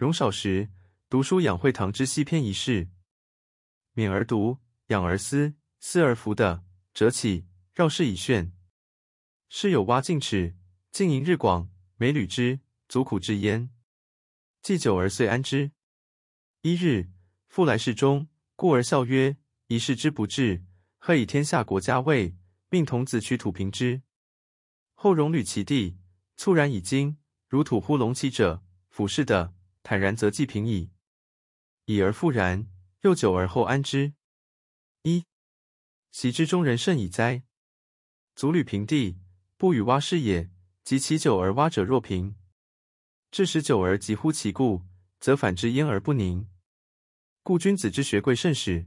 [0.00, 0.70] 容少时，
[1.10, 2.88] 读书养晦堂之西篇一事，
[3.94, 8.50] 勉而读，养而思，思而服的，折起，绕室以炫。
[9.50, 10.56] 室友蛙进齿，
[10.90, 13.68] 经营日广，每履之，足苦至焉。
[14.62, 15.72] 既久而遂安之。
[16.62, 17.10] 一日，
[17.48, 18.26] 父来室中，
[18.56, 19.36] 故而笑曰
[19.68, 20.64] ：“一事之不至，
[20.96, 22.34] 贺以天下国家位，
[22.70, 24.00] 命童子取土平之。”
[24.96, 25.98] 后容履其地，
[26.38, 29.52] 猝然以惊，如土呼隆起者，俯视的，
[29.90, 30.92] 坦然则既平矣。
[31.86, 32.68] 已而复然，
[33.00, 34.12] 又久而后安之。
[35.02, 35.24] 一
[36.12, 37.42] 习之中人甚矣哉！
[38.36, 39.18] 足履平地，
[39.56, 40.48] 不与蛙视也；
[40.84, 42.36] 及其久而蛙者若平，
[43.32, 44.86] 致使久而急乎其故，
[45.18, 46.48] 则反之焉而不宁。
[47.42, 48.86] 故君子之学贵甚始。